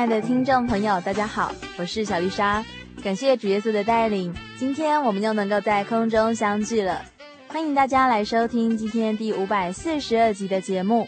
[0.00, 2.64] 亲爱的听众朋友，大家好，我是小丽莎。
[3.04, 7.02] 感谢主耶稣的带领，今天我们又能够在空中相聚了。
[7.48, 11.06] 欢迎大家来收听今天第五百四十二集的节目。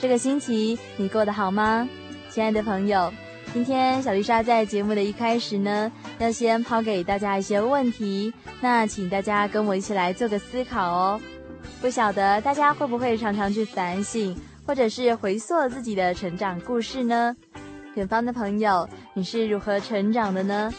[0.00, 1.86] 这个星期你过得好吗？
[2.30, 3.12] 亲爱的朋友，
[3.52, 11.20] 今天小丽莎在节目的一开始呢，要先抛给大家一些问题，那请大家跟我一起来做个思考哦。
[11.78, 17.36] 不晓得大家会不会常常去反省，或者是回溯自己的成长故事呢？
[17.94, 20.72] 远方的朋友，你是如何成长的呢？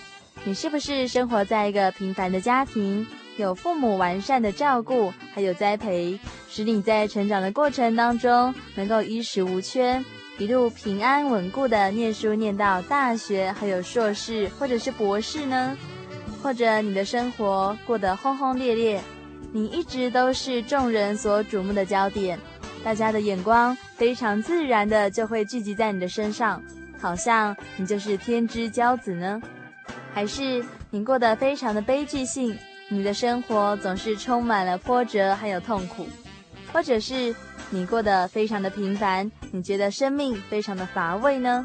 [0.43, 10.03] 你是不是生活在一个平凡的家庭，有父母完善的照顾，还有栽培，使你在成长的过程当中能够衣食无缺，
[10.37, 15.77] 一路平安稳固的念书念到大学，还有硕士或者是博士呢？
[16.43, 19.01] 或者你的生活过得轰轰烈烈，
[19.53, 22.37] 你一直都是众人所瞩目的焦点，
[22.83, 26.61] 大家的眼光非常自然的就会聚集在你的身上。
[27.05, 29.39] 好像你就是天之骄子呢？
[30.11, 32.57] 还是你过得非常的悲剧性？
[32.89, 36.07] 你的生活总是充满了波折还有痛苦，
[36.73, 37.35] 或者是
[37.69, 39.31] 你过得非常的平凡？
[39.51, 41.63] 你觉得生命非常的乏味呢？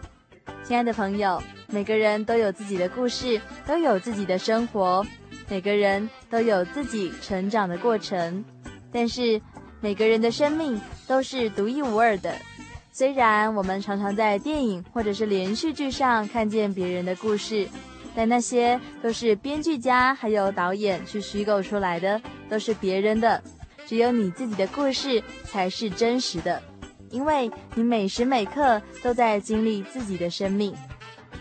[0.63, 5.03] 亲爱的朋友，每个人都有自己的故事，都有自己的生活，
[5.49, 8.45] 每个人都有自己成长的过程，
[8.93, 9.41] 但是
[9.81, 12.31] 每个人的生命都是独一无二的。
[13.01, 17.67] 虽然我们常常在电影或者是连续剧上看见别人的故事，
[18.15, 23.43] 但那些都是编剧家还有导演去虚构出来的，都是别人的。
[23.87, 26.63] 只有你自己的故事才是真实的，
[27.09, 30.75] 因为你每时每刻都在经历自己的生命。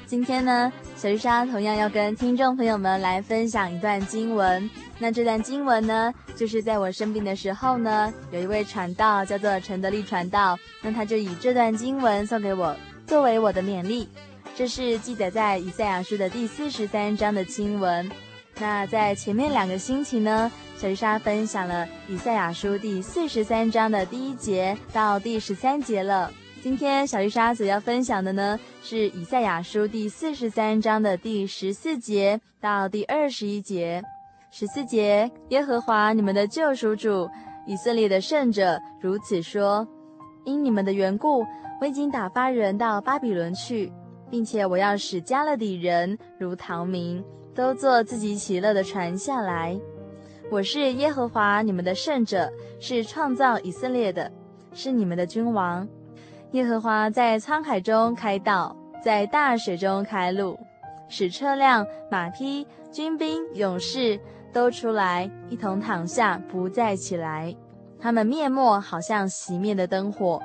[0.10, 4.68] 今天呢，小丽莎同样要跟听众朋友们来分享一段经文。
[4.98, 12.76] 那这段经文呢，就是在我生病的时候呢，有一位传道叫做陈德利传道，那他就以这段经文送给我，
[13.06, 14.10] 作为我的勉励。
[14.56, 18.10] 这是记载在以赛亚书的第四十三章的经文。
[18.58, 26.34] 那在前面两个星期呢，小丽莎分享了以赛亚书第四十三章的第一节到第十三节了。
[26.62, 34.04] 今天小丽莎所要分享的呢，是以赛亚书第四十三章的第十四节到第二十一节。
[34.52, 37.30] 十四节，耶和华你们的救赎主，
[37.66, 39.88] 以色列的圣者如此说：
[40.44, 41.46] 因你们的缘故，
[41.80, 43.90] 我已经打发人到巴比伦去，
[44.30, 47.24] 并且我要使加勒底人如逃民，
[47.56, 49.80] 都坐自己喜乐的船下来。
[50.52, 54.30] 我是耶和华你们的圣者，是创造以色列的，
[54.74, 55.88] 是你们的君王。
[56.52, 60.60] 耶和华在沧海中开道，在大水中开路，
[61.08, 64.20] 使车辆、马匹、军兵、勇士。
[64.52, 67.56] 都出来，一同躺下，不再起来。
[68.00, 70.42] 他们灭没，好像熄灭的灯火。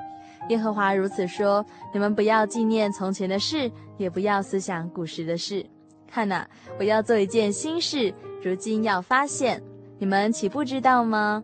[0.51, 5.65] 耶和华如此说：你们不要纪念从前的事，也不要思想古时的事。
[6.07, 6.47] 看哪，
[6.79, 8.13] 我要做一件新事，
[8.43, 9.63] 如今要发现，
[9.99, 11.43] 你们岂不知道吗？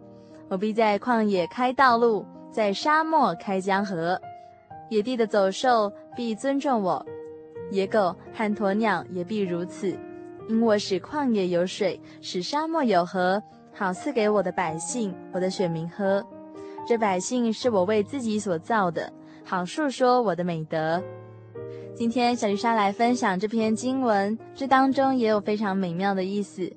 [0.51, 4.21] 我必在旷野开道路，在沙漠开江河。
[4.91, 7.07] 野地的走兽必尊重我，
[7.71, 9.97] 野狗和鸵鸟也必如此。
[10.49, 13.41] 因我使旷野有水，使沙漠有河，
[13.73, 16.27] 好赐给我的百姓、我的选民喝。
[16.89, 19.13] 这百姓是我为自己所造的，
[19.45, 21.01] 好述说我的美德。
[21.95, 26.69] 今天小丽莎来分享这篇经文，这当中也有非常美妙的意思。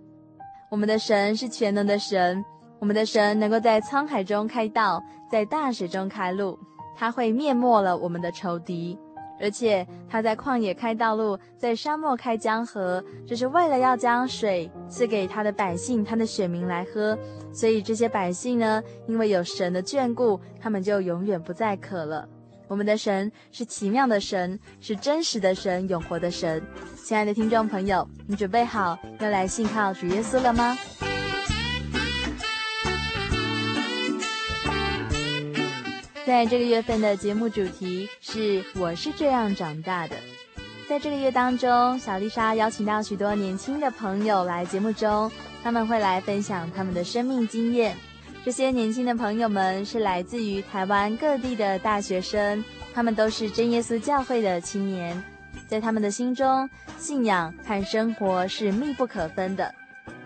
[0.70, 2.46] 我们的神是全能的神，
[2.78, 5.02] 我们的神能够在沧海中开道，
[5.32, 6.60] 在大水中开路，
[6.96, 8.98] 他会灭没了我们的仇敌。
[9.42, 17.18] 而且他在旷野开道路，在沙漠开江河，这是为了要将水赐给他的百姓、他的选民来喝。
[17.52, 22.30] 所以这些百姓呢，因为有神的眷顾，他们就永远不再渴了。
[22.68, 26.64] 我们的神是奇妙的神，是真实的神，永活的神。
[27.04, 30.78] 亲爱的听众朋友，你准备好要来信靠主耶稣了吗？
[36.26, 40.16] 在这个月份的节目主题是“我是这样长大的”。
[40.88, 45.30] 在这个月当中，小丽莎邀请到许多年轻的朋友来节目中，
[45.62, 47.98] 他们会来分享他们的生命经验。
[48.46, 55.22] 这些年轻的朋友们是来自于台湾各地的大学生，他们都是真耶稣教会的青年。
[55.68, 59.76] 在他们的心中，信仰和生活是密不可分的。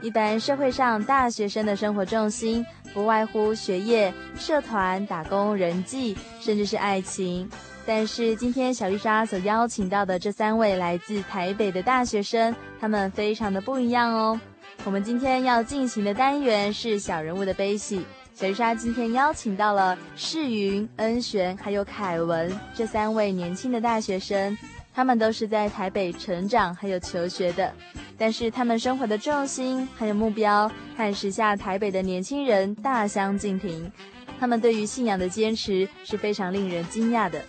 [0.02, 7.50] 一般社会上大学生的生活重心不外乎学业、社团、打工、人际，甚至是爱情。
[7.86, 14.40] 但是今天小丽莎所邀请到的这三位来自台北的大学生，他们非常的不一样哦。
[14.84, 18.06] 我们今天要进行的单元是小人物的悲喜。
[18.34, 24.56] 小丽莎今天邀请到了世云、恩璇还有凯文这三位年轻的大学生。
[24.98, 27.72] 他们都是在台北成长还有求学的，
[28.18, 30.68] 但是他们生活的重心还有目标
[30.98, 33.92] 和时下台北的年轻人大相径庭。
[34.40, 37.40] 他们对于信仰的坚持是非常令人惊讶的。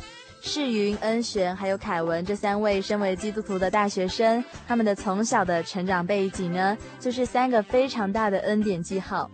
[0.43, 9.31] 世云、恩璇还有凯文这三位身为基督徒的大学生，他们的从小的成长背景呢，就是三个非常大的恩典记号。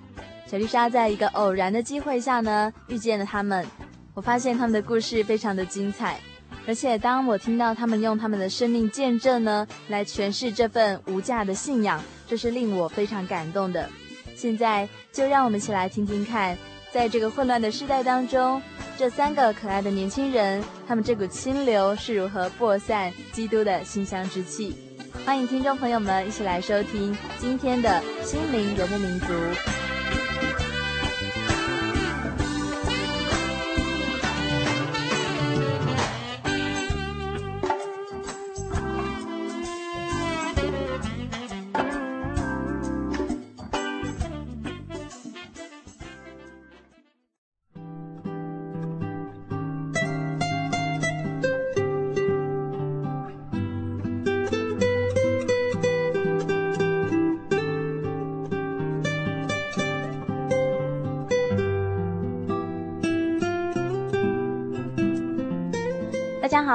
[0.46, 3.66] 小丽莎在一个偶然的机会下呢，遇见了他们，
[4.14, 6.20] 我发现他们的故事非常的精彩。
[6.66, 13.88] 而且，当我听到他们用他们的生命见证呢，来诠释这份无价的信仰，这是令我非常感动的。
[14.34, 16.56] 现在，就让我们一起来听听看，
[16.90, 18.62] 在这个混乱的时代当中，
[18.96, 24.74] 这三个可爱的年轻人，他们这股清流是如何播散基督的馨香之气。
[25.26, 29.26] 欢迎听众朋友们一起来收听今天的心灵游牧民族。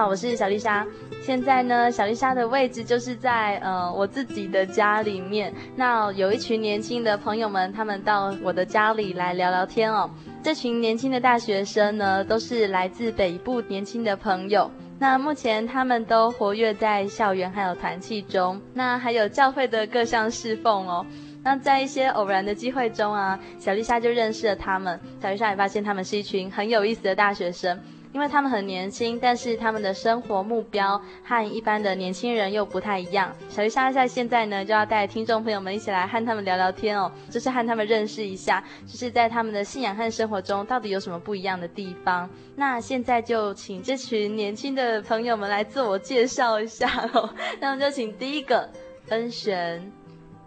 [0.10, 0.84] 我是小丽莎。
[1.22, 5.54] 现在呢，小丽莎的位置就是在呃我自己的家里面。
[5.76, 10.10] 那有一群年轻的朋友们，他们到我的家里来聊聊天哦。
[10.42, 14.72] 这群年轻的大学生呢，都是来自北部年轻的朋友。
[14.98, 21.06] 那目前他们都活跃在校园还有团契中，那还有教会的各项侍奉哦。
[21.44, 25.00] 那在一些偶然的机会中啊，小丽莎就认识了他们。
[25.22, 27.80] 小丽莎也发现他们是一群很有意思的大学生。
[28.12, 33.32] 因为他们很年轻，但是他们的生活目标和一般的年轻人又不太一样。
[33.50, 42.28] 小丽莎在现在呢，就要带听众朋友们一起来和他们聊聊天哦，就是和他们认识一下，就是在他们的信仰和生活中到底有什么不一样的地方。
[42.56, 47.34] 那现在就请这群年轻的朋友们来自我介绍一下哦。
[47.62, 48.68] 那我们就请第一个
[49.10, 49.92] 恩璇。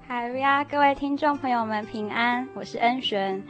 [0.08, 3.42] 嗨呀，各位听众朋友们平安，我是恩璇。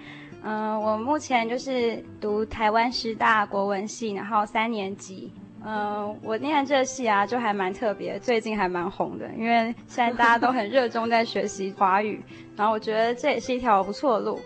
[0.44, 5.32] 嗯、我目前就是读台湾师大国文系，然后三年级。
[5.64, 12.20] 嗯、我念这系啊，就还蛮特别，最近还蛮红的，因为现在大家都很 热衷在学习华语，
[12.56, 14.40] 然后我觉得这也是一条不错的路。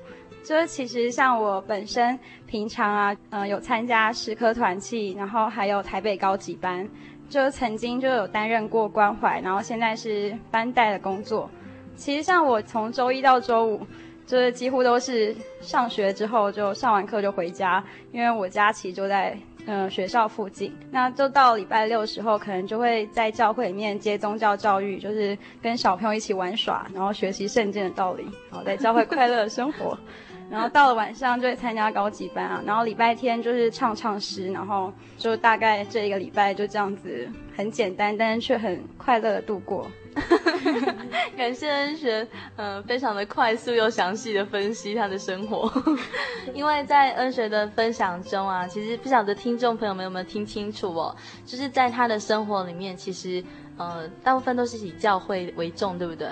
[0.44, 6.86] 就是其实像我本身平常啊，嗯、有参加诗歌团契，然后还有台北高级班，
[7.30, 11.48] 就曾经就有担任过关怀，然后现在是班代的工作。
[11.94, 13.80] 其实像我从周一到周五。
[14.26, 20.76] 就是几乎都是上学之后就上完课就回家，因为我家其实就在嗯、呃、学校附近。
[20.90, 29.96] 那就到礼拜六的时候，可能就会在教会里面接宗教教育，就是跟小朋友一起玩耍，然后学习圣经的道理，然后在教会快乐的生活。
[30.48, 39.88] 然后到了晚上就会参加高级班啊，然后礼拜天就是唱唱诗，然后就大概这一个礼拜就这样子很简单，但是却很快乐的度过。
[41.36, 45.70] 感谢恩学，嗯、呃，非常的快速又详细的分析他的生活。
[46.54, 53.44] 因为在恩学的分享中啊，其实不晓得听众朋友们有没有听清楚哦，就是在他的生活里面，其实
[53.76, 56.28] 呃，大部分都是以教会为重，对不对？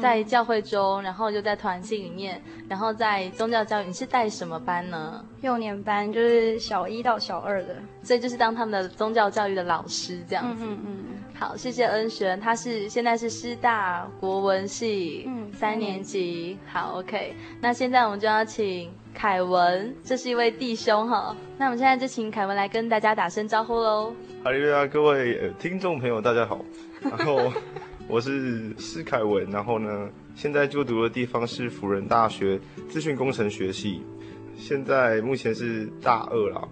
[0.00, 5.22] 在教会中，然后就在团契里面，然后在宗教教育，你是带什么班呢？
[5.42, 10.64] 幼年班，就是小一到小二的，所以就是当他们的宗教教育的老师这样子。
[10.64, 11.22] 嗯嗯，嗯。
[11.42, 16.56] 好，谢谢恩璇，他是现在是师大国文系，嗯，三年级。
[16.68, 17.34] 好，OK。
[17.60, 21.36] 那现在我们就要请凯文，这是一位弟兄哈。
[21.58, 24.14] 那我们现在就请凯文来跟大家打声招呼喽。
[24.44, 26.64] 哈利路亚，各位呃听众朋友，大家好。
[27.02, 27.52] 然后。
[28.08, 34.02] 我是施凯文，然后呢，现在就读的地方是辅仁大学资讯工程学系，
[34.56, 36.62] 现在目前是大二啦，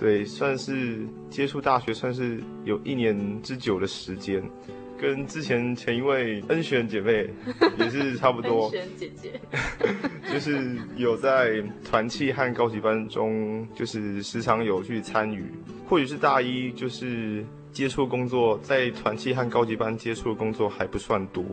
[0.00, 4.42] 对，算是接触大学算是有一年之久的时间，
[4.98, 7.28] 跟之前前一位恩璇姐妹
[7.78, 9.40] 也是差不多，恩璇姐姐，
[10.32, 15.44] 就是有在团契和高级班中，就是时常有去参与，
[15.86, 17.44] 或许是大一就是。
[17.72, 21.44] 接触工作在团契和高级班接触的工作还不算多。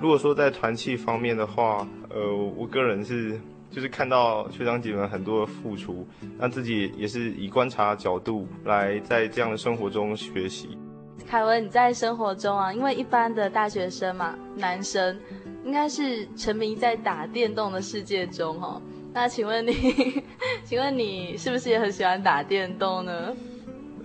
[0.00, 3.36] 如果说在团契方面的话，呃，我个人是
[3.74, 6.06] 就是看到学长姐们很多的付出，
[6.38, 10.78] 那自己也是以观察角度来在这样的生活中学习。
[11.26, 15.18] 凯文，你在生活中啊，因为一般的大学生嘛，男生
[15.64, 18.80] 应该是沉迷在打电动的世界中哈。
[19.12, 20.22] 那请问你，
[20.64, 23.34] 请问你是不是也很喜欢打电动呢？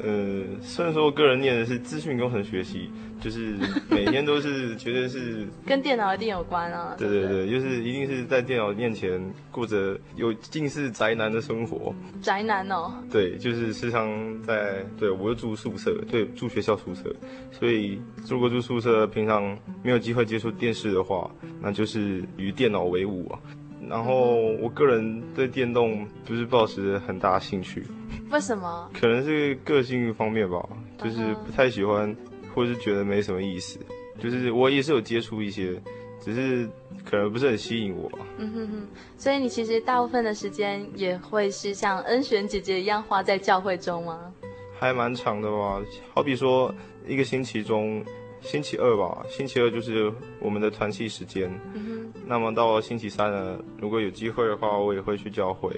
[0.01, 2.89] 呃，虽然说我个人念的是资讯工程学系，
[3.19, 3.55] 就是
[3.89, 6.95] 每天都是绝对是 跟电脑一定有关啊。
[6.97, 11.93] 对对对，就是一定是在电脑面前过着有近似宅男的生活。
[12.21, 12.93] 宅男哦。
[13.11, 14.07] 对，就是时常
[14.43, 17.13] 在对，我又住宿舍，对，住学校宿舍，
[17.51, 21.29] 所以如果住宿舍，平常没有机会接触电视的话，
[21.61, 23.39] 那就是与电脑为伍啊。
[23.87, 27.83] 然后我个人对电动不是抱持很大兴趣，
[28.31, 28.89] 为什么？
[28.99, 30.67] 可能是个性方面吧，
[30.97, 32.15] 就是不太喜欢，
[32.53, 33.79] 或是觉得没什么意思。
[34.19, 35.81] 就是我也是有接触一些，
[36.19, 36.69] 只是
[37.05, 38.11] 可能不是很吸引我。
[38.37, 44.33] 嗯哼哼，所以你其实大部分的时间也会是像恩璇姐姐一样花在教会中吗？
[44.77, 45.81] 还蛮长的吧，
[46.13, 46.73] 好比说
[47.07, 48.03] 一个星期中。
[48.41, 51.51] 星期二吧，星期二就是我们的团契时间。
[51.73, 52.11] 嗯。
[52.25, 55.71] 那么到了星期三呢，如果有机会的话，我也会去教会。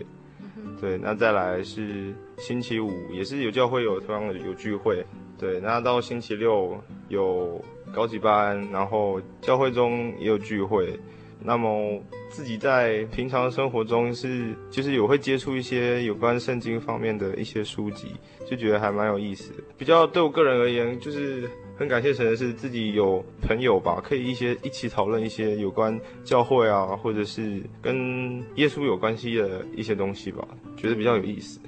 [0.56, 0.76] 嗯。
[0.80, 5.06] 对，那再来是星期五，也是有教会有同样的有聚会。
[5.38, 6.78] 对，那到星期六
[7.10, 7.64] 有
[7.94, 11.00] 高级班，然后教会中也有聚会。
[11.44, 18.08] 那么自己在平常生活中是就是有会接触一些有关圣经方面的一些书籍，
[18.50, 19.52] 就觉得还蛮有意思。
[19.78, 21.50] 比较对我个人而言，就是。
[21.78, 31.60] 很感谢神的是自己有朋友吧，可以一些一起讨论一些有关教会啊，或者是跟耶稣有关系的一些东西吧，觉得比较有意思。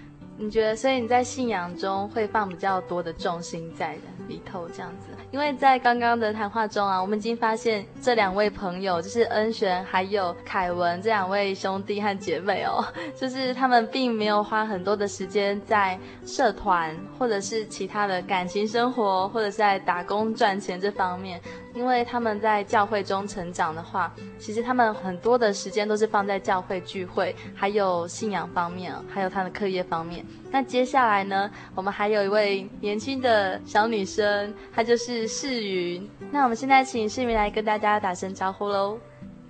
[0.43, 3.95] 你觉得，所以你在信仰中会放比较多的重心在
[4.27, 5.07] 里头，这样子？
[5.31, 12.83] 因为在刚刚的谈话中啊，我们已经发现这两位朋友，就是恩璇还有凯文这两位兄弟和姐妹哦，
[13.15, 21.39] 就是他们并没有花很多的时间在社团或者是其他的感情生活，或者是在打工赚钱这方面。
[21.73, 30.25] 因为他们在教会中成长的话，其实他们很多的时间都是放在教会聚会，还有信仰方面，还有他的课业方面。
[30.51, 36.07] 那接下来呢，我们还有一位年轻的小女生，她就是世云。
[36.31, 38.99] 那我们现在请世云来跟大家打声招呼喽。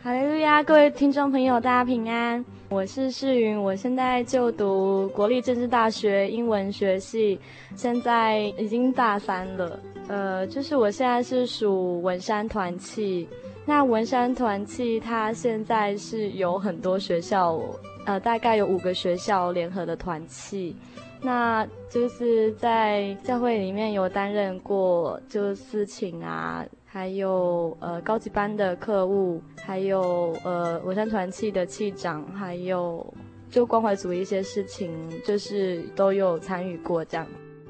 [0.04, 2.44] 哈利路亚，各位听众朋友，大家平安。
[2.68, 7.40] 我是世云，我现在就读国立政治大学英文学系，
[7.78, 9.80] 现在已经大三了。
[10.10, 13.26] 呃，就是我现在是属文山团契。
[13.66, 17.58] 那文山团契它现在是有很多学校，
[18.06, 20.76] 呃，大概有五个学校联合的团契。
[21.22, 33.12] 那就是在教会里面有担任过，就是司琴啊，还有呃高级班的课务，还有呃文山团契的契长，还有
[33.50, 34.94] 就关怀组一些事情，
[35.26, 37.26] 就是都有参与过这样。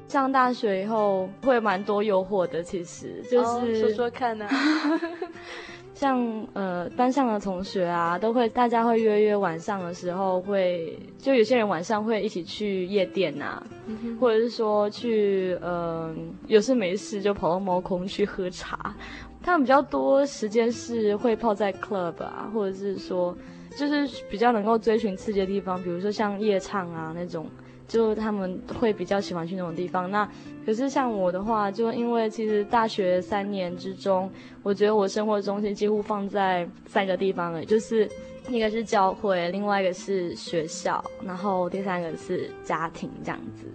[0.08, 4.52] 上大学以后会蛮多诱惑的，其实就是、哦、说说看呢、啊。
[5.94, 16.14] 像呃班上的同学啊，都会大家会约约晚上的时候会，就有些人晚上会一起去夜店啊，嗯、或者是说去嗯、呃、
[16.48, 18.94] 有事没事就跑到猫空去喝茶。
[19.40, 23.36] 他们比较多时间是会泡在 club 啊，或者是说
[23.76, 27.46] 就是比较能够追寻刺激的地方，比如说像夜唱啊那种
[27.86, 30.10] 就他们会比较喜欢去那种地方。
[30.10, 30.28] 那
[30.64, 34.30] 可是像我的话，就因为其实大学三年之中，
[34.62, 38.08] 我觉得我生活中心几乎放在三个地方了，就是
[38.48, 43.66] 一个是教会，另外一个是学校，然后第三个是家庭这样子。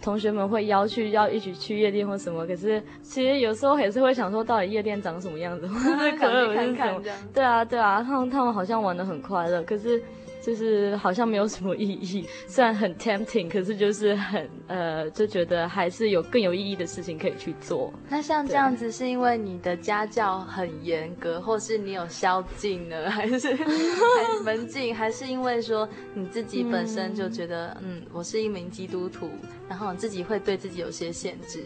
[0.00, 7.02] 同学们会邀去要一起去夜店或什么，可是其实有时候也是会想说，到底夜店长什么样子，或者可能是什么？
[7.34, 10.00] 对啊，对啊，他们他们好像玩的很快乐，可是。
[10.40, 17.92] 就是好像没有什么意义， 虽然很 tempting，可是就是很呃，就觉得还是有更有意义的事情可以去做。
[18.08, 23.56] 那像这样子，是因为你的家教很严格，或是你有宵禁呢， 还是
[24.44, 29.30] 门禁，还是因为说你自己本身就觉得，嗯，嗯，我是一名基督徒，
[29.68, 31.64] 然后你自己会对自己有些限制？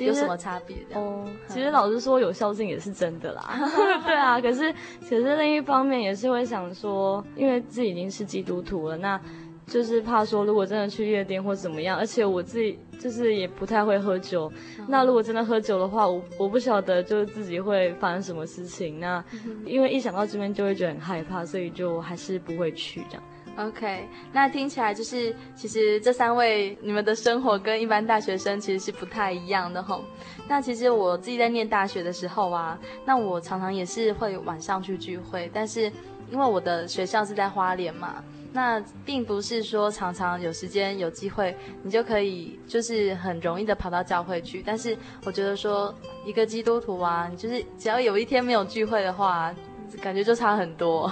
[0.00, 0.98] 有什么差别的？
[0.98, 3.60] 哦，其实老实说，有孝敬也是真的啦。
[4.04, 4.72] 对啊，可是
[5.02, 9.20] 可是另一方面也是会想说，因为自己已经是基督徒了，那
[9.66, 19.00] 就是怕说，如果真的去夜店或怎么样，而且我自己就是也不太会喝酒，嗯、那如果真的喝酒的话，我我不晓得就是自己会发生什么事情。
[19.00, 19.24] 那
[19.64, 23.22] 因为一想到这边就会觉得很害怕，所以就还是不会去这样。
[23.56, 30.04] OK，那听起来就是，其实这三位你们的生活跟一般大学生其实是不太一样的吼。
[30.48, 35.84] 那其实我自己在念大学的时候啊，那我常常也是会晚上去聚会，但是
[36.30, 44.64] 因为我的学校是在花莲嘛，那并不是说常常有时间有机会你就可以就是很容易的跑到教会去。
[44.66, 45.94] 但是我觉得说
[46.26, 49.54] 一个基督徒啊，就是只要有一天没有聚会的话，
[50.02, 51.10] 感觉就差很多。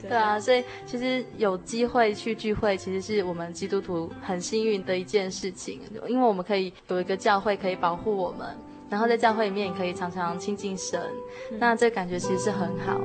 [0.00, 8.56] 对啊，所以其实有机会去聚会，其实是我们基督徒很幸运的一件事情，因为我们可以有一个教会可以保护我们，
[8.88, 11.00] 然后在教会里面也可以常常亲近神，
[11.58, 13.00] 那这感觉其实是很好。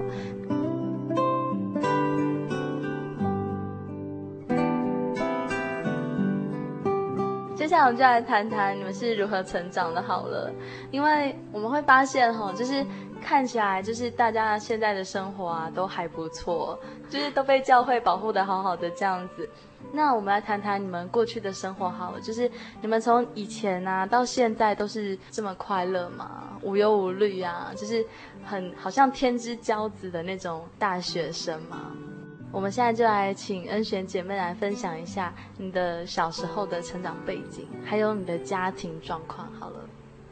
[7.84, 10.52] 我们就来谈谈你们是如何成长的，好了，
[10.92, 12.86] 因为我们会发现哈，就是。
[13.26, 16.78] 看起来就是大家现在的生活啊都还不错，
[17.10, 19.50] 就是都被教会保护得好好的这样子。
[19.94, 26.50] 那我们来谈谈你们过去的生活好了，就是你们从以前啊到现在都是这么快乐吗？
[26.64, 28.06] 无忧无虑啊，就是
[28.44, 31.94] 很好像天之骄子的那种大学生吗？
[32.54, 39.76] 我们现在就来请恩璇姐妹来分享一下你的小时候的成长背景，还有你的家庭状况好了。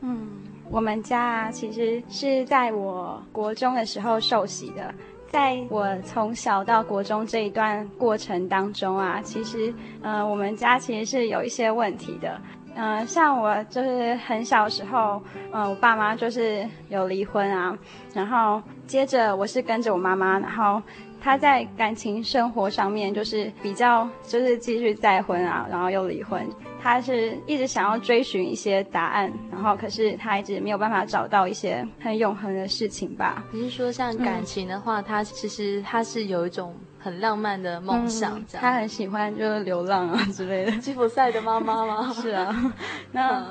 [0.01, 0.29] 嗯。
[0.69, 4.93] 我们家啊，其实是在我国中的时候受洗的。
[5.27, 12.39] 在我从小到国中这一段过程当中啊，其实，呃，我们家其实是有一些问题的。
[12.75, 17.77] 嗯、像我就是很小时候，嗯、呃，我爸妈就是有离婚啊，
[18.13, 20.81] 然后接着我是跟着我妈妈，然后。
[21.21, 26.45] 他在感情生活上面就是比较，就是继续再婚啊，然后又离婚。
[26.83, 33.45] 他是一直想要追寻一些答案，然后可是他一直没有办法找到一些很永恒的事情吧。
[33.51, 38.45] 你是说像感情的话，嗯、他其实他是有一种很浪漫的梦想，嗯。
[38.53, 40.71] 他很喜欢就是流浪啊之类的。
[40.79, 42.11] 吉普赛的妈妈吗？
[42.19, 42.73] 是啊。
[43.11, 43.45] 那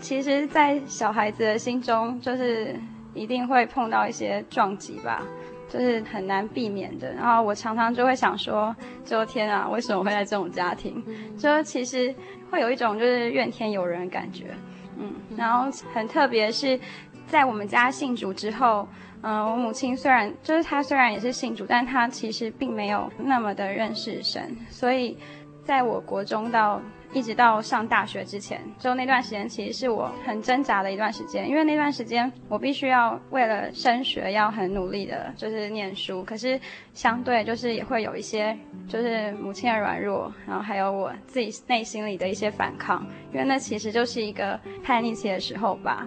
[0.00, 2.74] 其实，在小孩子的心中，就是
[3.12, 5.22] 一定会碰到一些撞击吧。
[5.70, 11.02] 就是很难避免的，然后我常常就会想说，就天啊，为什么会在这种家庭？
[11.38, 12.12] 就其实
[12.50, 14.46] 会有一种就是怨天尤人的感觉，
[14.98, 16.78] 嗯，然后很特别是
[17.28, 18.86] 在我们家信主之后，
[19.22, 25.16] 嗯，我母亲虽然就是她虽然也是信主，但她其实并没有那么的认识神，所以
[25.64, 26.82] 在我国中到。
[27.12, 36.22] 一直到上大学之前，就那段时间其实是我很挣扎的一段时间，因为那段时间我必须要为了升学要很努力的，就是念书。
[36.22, 36.60] 可是
[36.94, 38.56] 相对就是也会有一些，
[38.88, 46.06] 就是母亲的软弱，然后还有我自己内心里的一些反抗，因为那其实就是一个叛逆期的时候吧。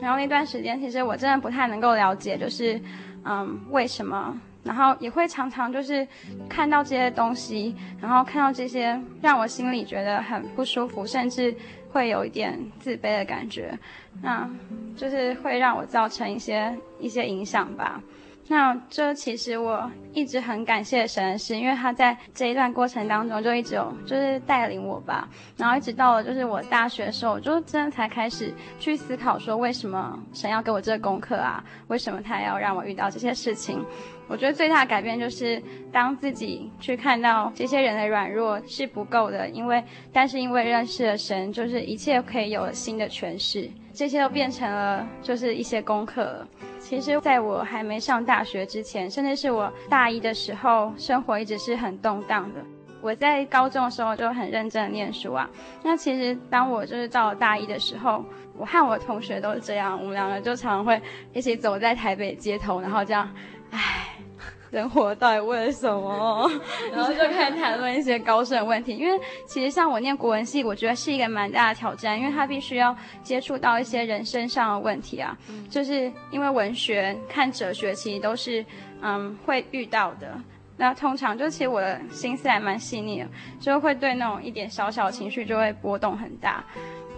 [0.00, 2.80] 然后那段时间其实我真的不太能够了解，就是
[3.24, 4.36] 嗯为什么。
[4.64, 6.06] 然后也会常常就是
[6.48, 11.54] 看到这些东西，然后看到这些让我心里觉得很不舒服，甚至
[11.90, 13.76] 会有一点自卑的感觉，
[14.22, 14.48] 那
[14.96, 18.00] 就是会让我造成一些一些影响吧。
[18.48, 31.64] 那这其实我一直很感谢神的是，因为他在这一段过程当中就一直有就是带领我吧，然后一直到了就是我大学的时候，我就真的才开始去思考说，为什么神要给我这个功课啊？
[31.86, 33.82] 为什么他要让我遇到这些事情？
[34.32, 46.48] 我觉得最大的改变就是当自己去看到这些人的软弱是不够的，因为但是因为认识了神，就是一切可以有了新的诠释，这些都变成了就是一些功课了。
[46.80, 52.60] 其实，在我还没上大学之前，甚至是我大一的时候，生活一直是很动荡的。
[53.02, 55.46] 我在高中的时候就很认真的念书啊。
[55.82, 58.24] 那其实当我就是到了大一的时候，
[58.56, 60.98] 我和我同学都是这样，我们两个就常常会
[61.34, 63.30] 一起走在台北街头，然后这样，
[63.72, 64.08] 唉。
[64.72, 66.50] 人活到底为了什么？
[66.90, 68.96] 然后就开始谈论一些高深的问题。
[68.96, 75.36] 因为其实像我念国文系，我觉得是一个蛮大的挑战，因为他必须要接触到一些人身上的问题啊。
[75.68, 78.64] 就是因为文学看哲学，其实都是
[79.02, 80.34] 嗯会遇到的。
[80.78, 83.28] 那通常就其实我的心思还蛮细腻的，
[83.60, 86.64] 就会对那种一点小小的情绪就会波动很大。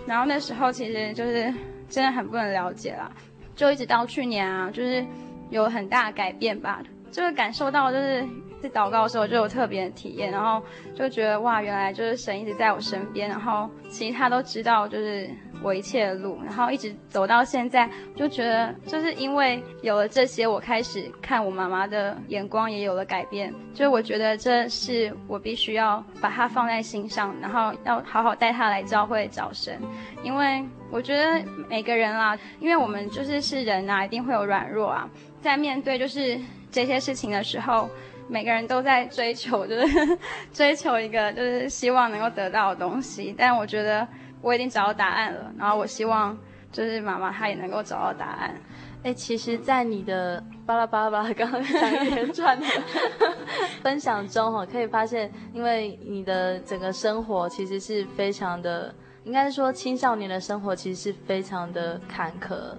[0.06, 1.54] 然后那时候其实就是
[1.88, 3.08] 真的很不能了解啦，
[3.54, 5.06] 就一直到去年啊，就是
[5.50, 6.82] 有很大的改变吧。
[7.14, 8.26] 就会感受到，就是
[8.60, 10.60] 在祷告的时候就有特别的体验，然后
[10.96, 15.30] 就觉得哇，原来就是神一直在我身边，然后其实他都知道，就是
[15.62, 29.80] 我一切的路，然后一直走到现在，就觉得就是因为有了这些，我开始看我妈妈的眼光也有了改变，就是我觉得这是我必须要把它放在心上，然后要好好带她来教会找神，
[30.24, 35.08] 因为我觉得每个人啦，因为我们就是是人啊，一定会有软弱啊，
[35.44, 36.40] 在面对就是。
[36.74, 37.88] 这些事情的时候，
[38.26, 40.18] 每个人都在追求，就是
[40.52, 43.32] 追求一个，就是希望能够得到的东西。
[43.38, 44.04] 但我觉得
[44.42, 46.36] 我已经找到答案了，然后我希望
[46.72, 48.60] 就是妈妈她也能够找到答案。
[49.04, 52.66] 哎，其实，在你的巴拉巴拉巴拉刚刚讲一连串的
[53.84, 62.74] 分享中，哈，可以发现，因为你的整个生活其实是非常的，应该是说青少年的生活其实是非常的坎坷，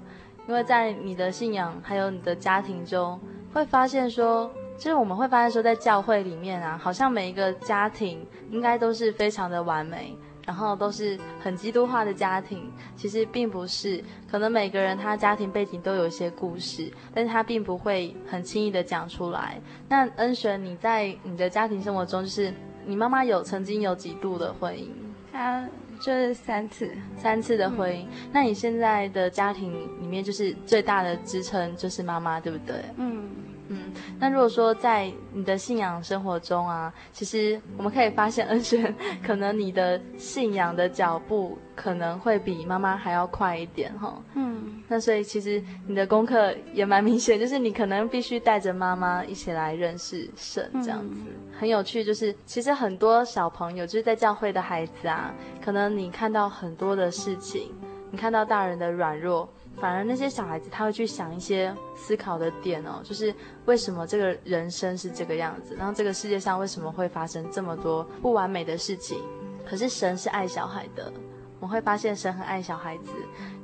[0.48, 3.20] 因为在你的信仰还有你的家庭中。
[3.54, 10.14] 会发现说，就是我们会发现说，在教会里面啊，好像每一个家庭应该都是非常的完美，
[10.46, 12.70] 然后都是很基督化的家庭。
[12.98, 19.58] 其实并不是，可能每个人他家庭背景都有一些故事，但是他并不会很轻易的讲出来。
[19.88, 22.54] 那恩璇，你在你的家庭生活中，就是
[22.86, 24.90] 你妈妈有曾经有几度的婚姻？
[25.32, 25.66] 她
[26.06, 28.04] 就是三次，三次的婚姻。
[28.04, 28.30] 嗯。
[28.32, 32.76] 那你现在的家庭里面，就是最大的支撑就是妈妈，对不对？
[32.98, 33.28] 嗯。
[33.68, 38.94] 嗯，那如果说在你的信仰生活中啊，其实我们可以发现，恩璇
[39.26, 44.22] 可能你的信仰的脚步可能会比妈妈还要快一点哈。
[44.36, 51.22] 嗯，那所以其实你的功课也蛮明显， 就是你可能必须带着妈妈一起来认识神这样子，
[51.58, 52.04] 很有趣。
[52.04, 57.74] 就是其实很多小朋友就是在教会的孩子啊，可能你看到很多的事情，
[58.12, 59.50] 你看到大人的软弱。
[59.80, 63.34] 反而那些小孩子他会去想一些思考的点哦，就是
[63.66, 69.18] 为什么这个人生是这个样子，然后这个世界上为什么会发生这么多不完美的事情？
[69.66, 71.12] 可是神是爱小孩的，
[71.60, 73.12] 我们会发现神很爱小孩子。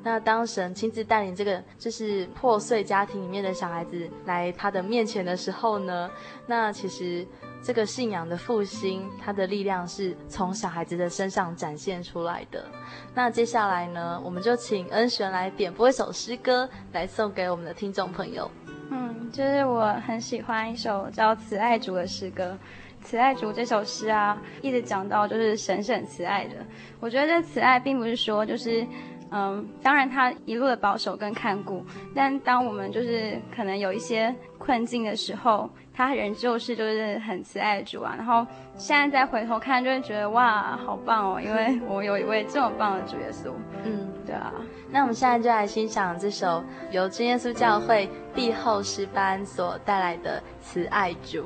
[0.04, 6.10] 那当神亲自带领这个就是破碎家庭里面的小孩子来他的面前的时候呢，
[6.48, 7.26] 那其实。
[7.64, 12.66] 这个信仰的复兴，它的力量是从小孩子的身上展现出来的。
[13.14, 18.50] 那接下来呢，我们就请恩璇来点播一首诗歌，来送给我们的听众朋友。
[18.90, 22.58] 嗯，就是我很喜欢一首叫《慈爱主》的诗歌。
[23.06, 26.56] 《慈爱主》这首诗啊，一直讲到就是神是很慈爱的。
[27.00, 28.86] 我觉得这慈爱并不是说就是。
[29.32, 38.14] 嗯，当然他一路的保守跟看顾，但当我们就是可能有一些困境的时候，他仍旧是就是很慈爱的主啊。
[38.18, 43.52] 然后现在再回头看，就会觉得哇，好棒哦，因为 我有一位这么棒的主耶稣。
[43.86, 44.52] 嗯，对啊。
[44.92, 51.40] 那我们现在就来欣赏这首由真耶稣教会碧后诗班所带来的《慈爱主》。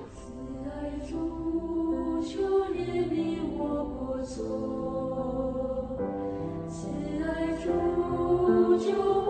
[8.78, 9.25] 主，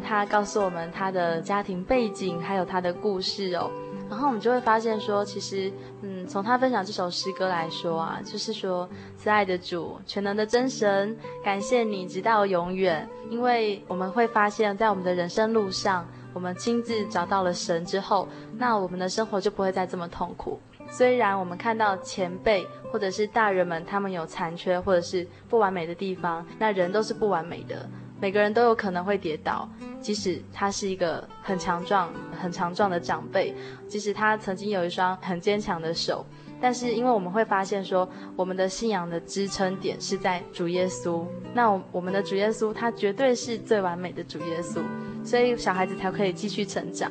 [0.00, 3.70] 他告诉我们他的家庭背景，还有他的故事哦，
[4.08, 20.58] 然后我们就会发现说，其实，嗯，从他分享这首诗歌来说啊，就是说，慈爱的主，全能的真神，感谢你直到永远，因为我们会发现，在我们的人生路上，我们亲自找到了神之后，那我们的生活就不会再这么痛苦。
[20.88, 27.88] 虽然我们看到前辈或者是大人们，他们有残缺或者是不完美的地方，那人都是不完美的。
[28.20, 29.68] 每个人都有可能会跌倒，
[30.00, 33.54] 即使他是一个很强壮、很强壮的长辈，
[33.86, 36.24] 即使他曾经有一双很坚强的手，
[36.60, 44.82] 但是因为我们会发现说，我们的信仰的支撑点是在主耶稣，那我们的主耶稣他绝对是最完美的主耶稣，
[45.24, 47.10] 所以小孩子才可以继续成长。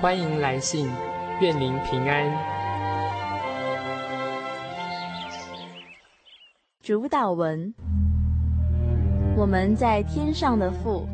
[0.00, 0.88] 欢迎来信，
[1.42, 2.24] 愿您平安。
[6.82, 7.74] 主导文：
[9.36, 11.06] 我们在天上的父，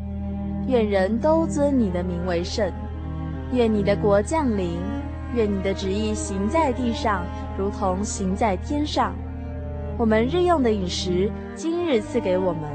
[0.69, 2.71] 愿人都尊你的名为圣。
[3.51, 4.79] 愿你的国降临，
[5.33, 7.25] 愿你的旨意行在地上，
[7.57, 9.13] 如同行在天上。
[9.97, 12.71] 我们日用的饮食，今日赐给我们，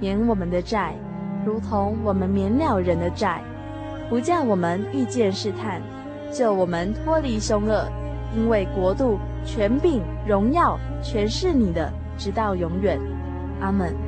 [0.00, 0.94] 免我们的债，
[1.46, 3.40] 如同我们免了人的债。
[4.08, 5.82] 不叫我们遇见试探，
[6.32, 7.86] 救我们脱离凶恶，
[8.34, 12.98] 因为国度、权柄、荣耀，全是你的，直到永远。
[13.60, 14.07] 阿门。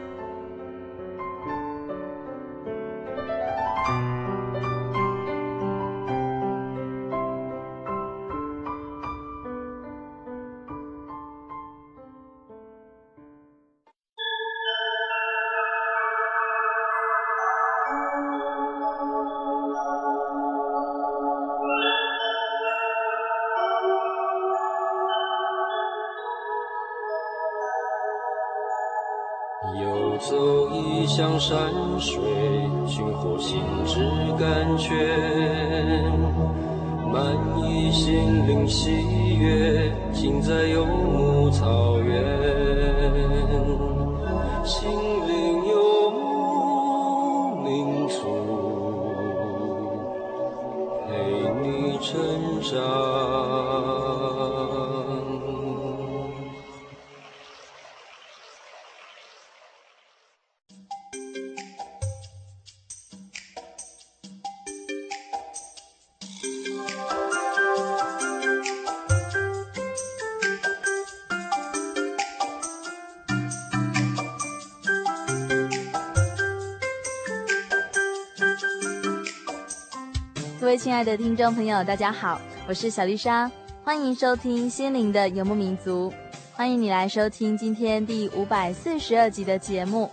[44.65, 45.10] 心。
[80.81, 83.49] 亲爱的听众朋友，大家好，我是小丽莎，
[83.83, 86.11] 欢迎收听《心灵的游牧民族》，
[86.53, 90.09] 欢迎你来收听今天第五百四十二集的节目。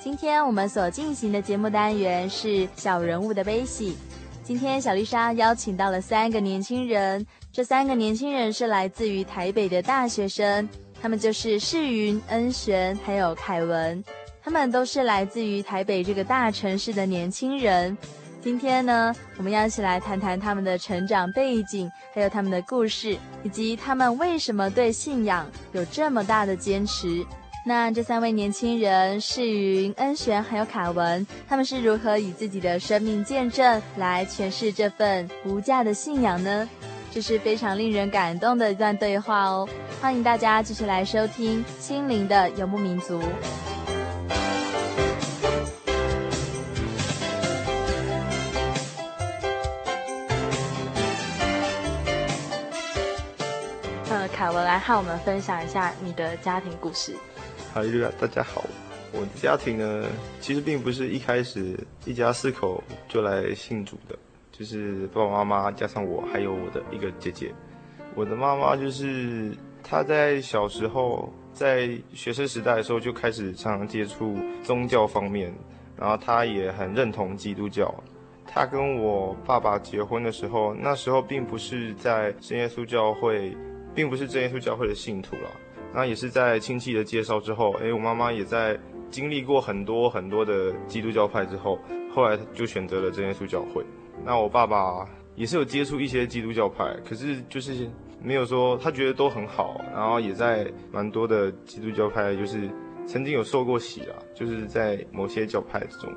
[0.00, 3.96] 今天我们所进行的节目单元是小人物的悲喜。
[4.42, 10.68] 今天小丽莎邀请到了三个年轻人，这三个年轻人是来自于台北的大学生，
[11.00, 14.02] 他们就是世云、恩璇还有凯文，
[14.42, 17.96] 他们都是来自于台北这个大城市的年轻人。
[18.40, 27.26] 今天呢，我们要一起来谈谈他们的成长背景，还有他们的故事，以及他们为什么对信仰有这么大的坚持。
[27.66, 36.68] 那这三位年轻人，世云、恩璇还有卡文，他们是如何以自己的生命见证来诠释这份无价的信仰呢？
[37.10, 39.68] 这是非常令人感动的一段对话哦。
[40.00, 43.20] 欢迎大家继续来收听《心灵的游牧民族》。
[54.38, 57.12] 凯文来和我们分享一下你的家庭故事。
[57.74, 58.64] 哈利路亚，大家好。
[59.12, 60.06] 我的家庭呢，
[60.40, 64.16] 其实并不是一开始一家四口就来信主的，
[64.52, 67.52] 就是爸爸妈妈加上我，还有我的一个姐姐。
[68.14, 75.52] 我的妈妈就是她在小时候在学生时代的时候就开始常常接触宗教方面，
[75.96, 77.92] 然后她也很认同基督教。
[78.46, 83.52] 她跟我爸爸结婚的时候，那时候并不是在真耶稣教会。
[83.94, 85.50] 并不是真耶稣教会的信徒了，
[85.94, 88.78] 那也是在亲戚的介绍之后，哎，我妈妈也在
[89.10, 91.78] 经历过很多很多的基督教派之后，
[92.14, 93.84] 后来就选择了真耶稣教会。
[94.24, 97.88] 那我爸爸也是有接触一些基督教派，可是就是
[98.22, 102.68] 没有说他觉得都很好，然后也在蛮多的基督教派就是
[103.06, 106.12] 曾经有受过洗啦，就是在某些教派之中。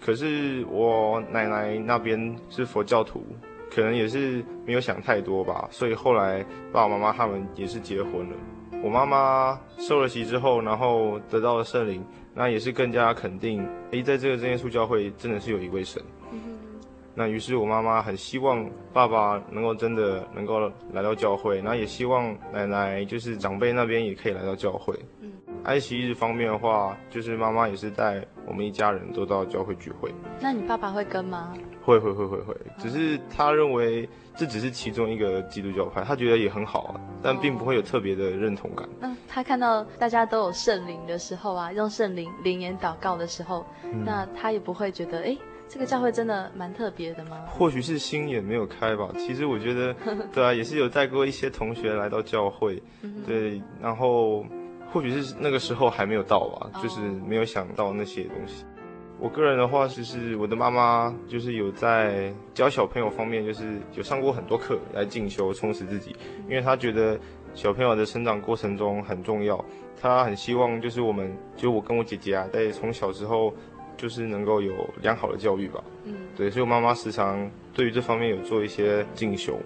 [0.00, 3.24] 可是我奶奶那边是佛教徒。
[3.74, 8.36] 可能也是没有想太多吧，所以后来爸爸妈妈他们也是结婚了。
[8.82, 12.04] 我妈妈受了洗之后，然后得到了圣灵，
[12.34, 16.02] 那也是更加肯定，诶，在这个真耶稣教会真的是有一位神。
[17.14, 20.60] 那于是我妈妈很希望爸爸能够真的能够
[20.92, 24.98] 来到教会，那也希望奶奶就是长辈那边也可以来到教会。
[25.20, 25.30] 嗯
[25.62, 30.10] 安息日方面的话，就是妈妈也是带我们一家人都到教会聚会。
[30.40, 31.54] 那你爸爸会跟吗？
[31.84, 38.88] 会会会会会，只是他认为这只是其中一个基督教派，他觉得也很好啊，但并不会有特别的认同感。
[39.00, 45.36] 那他看到大家都有圣灵的时候啊，用圣灵灵言祷告的时候，嗯、那他也不会觉得，哎，
[45.68, 47.44] 这个教会真的蛮特别的吗？
[47.48, 49.10] 或许是心眼没有开吧。
[49.18, 49.94] 其实我觉得，
[50.32, 52.82] 对啊，也是有带过一些同学来到教会，
[53.26, 54.44] 对，然后。
[54.92, 58.62] 或许是那个时候还没有到吧，就是没有想到那些东西。
[59.22, 66.16] 我个人的话，就是我的妈妈就是有在教小朋友方面，就是有上过很多课来进修充实自己，
[66.48, 67.16] 因为她觉得
[67.54, 69.64] 小朋友的成长过程中很重要，
[69.96, 73.54] 她很希望就是我们，就我跟我姐姐啊，在从小时候
[73.96, 75.84] 就是能够有良好的教育吧。
[76.02, 79.56] 嗯，对，所以我妈妈时常对于这方面有做一些进修。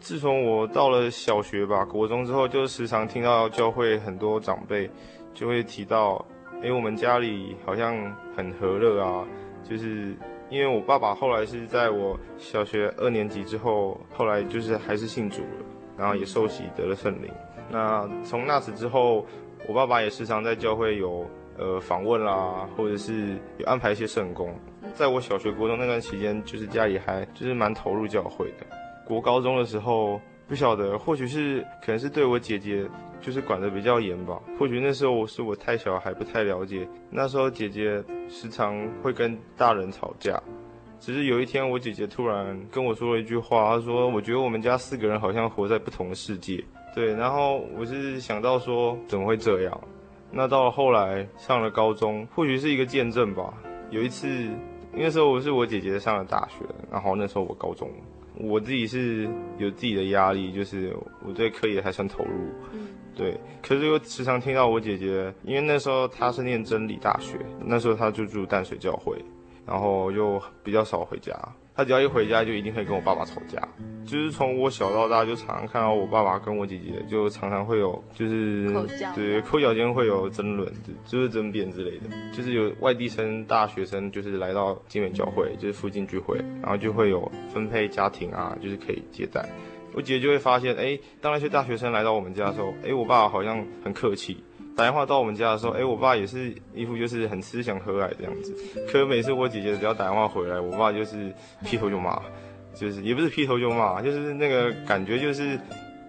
[0.00, 4.90] 自从我到了小学吧，国中之后，就时常听到教会很多长辈
[5.32, 6.26] 就会提到，
[6.62, 7.96] 哎，我们家里好像
[8.36, 9.24] 很和乐啊。
[9.62, 10.14] 就是
[10.50, 15.64] 因为我爸爸后来是在我小学二年级之后，后来就是还是信主了，
[15.96, 17.30] 然后也受洗得了圣灵。
[17.70, 19.24] 那从那时之后，
[19.66, 21.26] 我爸爸也时常在教会有
[21.56, 24.54] 呃访问啦，或者是有安排一些圣工。
[24.92, 28.66] 在我小学、国中那段期间，就是家里还就是蛮投入教会的。
[29.06, 32.84] 国高中的时候，不晓得，或许是可能是对我姐姐
[33.24, 34.38] 就是管得比较严吧。
[34.58, 36.86] 或许那时候我是我太小，还不太了解。
[37.10, 40.42] 那时候姐姐时常会跟大人吵架。
[41.00, 46.62] 只是有一天，我姐姐突然跟我说了一句话，她说：“我觉得我们家四个人好像活在不同的世界。”
[46.94, 49.80] 对，然后我是想到说，怎么会这样？
[50.30, 53.52] 那到了后来上了高中，或许是一个见证吧。
[53.90, 54.48] 有一次，
[54.92, 57.90] 那时候我是我姐姐上了大学，然后那时候我高中，
[58.40, 60.96] 我自己是有自己的压力，就是
[61.26, 62.48] 我对课业还算投入，
[63.14, 63.38] 对。
[63.62, 69.16] 可是又时常听到我姐姐，因为那时候她是念真理大学，那时候她就住淡水教会，
[69.66, 71.32] 然后又比较少回家。
[71.76, 73.60] 她只要一回家，就一定会跟我爸爸吵架。
[74.04, 80.70] 就是从我小到大，就常常看到我爸爸跟我姐姐，就常常会有，就是口角，对，口角间会有争论，
[81.04, 82.04] 就是争辩之类的。
[82.32, 89.44] 就是有外地生、大学生，就是来到金门教会，就是附近聚会，然后就会有分配家庭啊，就是可以接待。
[89.94, 94.42] 我姐姐就会发现，哎，当那些大学生来到我们家的时候，哎，我爸爸好像很客气。
[94.76, 98.52] 打电话到我们家的时候，哎、欸，我爸也是一副就是很慈祥和蔼的样子。
[98.90, 101.32] 可每次我姐姐只要打电话回来，我爸就是
[101.64, 102.20] 劈头就骂，
[102.74, 105.54] 就是也不是劈头就骂，就是那个感觉就是，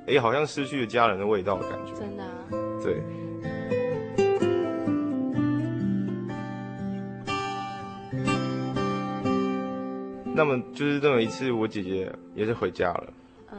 [0.08, 1.94] 哎、欸，好像失去了家人的味道的感觉。
[1.94, 2.32] 真的、啊。
[2.84, 2.98] 对。
[10.38, 13.14] 那么就是这么一次，我姐姐也是回家了，嗯、